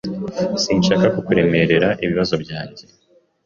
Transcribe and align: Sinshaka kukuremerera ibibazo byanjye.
Sinshaka 0.63 1.05
kukuremerera 1.15 1.89
ibibazo 2.03 2.33
byanjye. 2.43 2.83